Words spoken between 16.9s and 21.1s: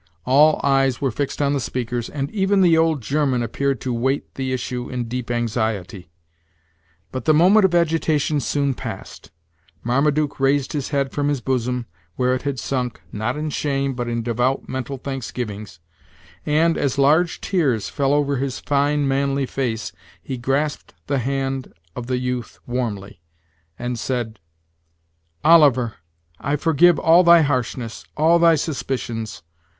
large tears fell over his fine, manly face, he grasped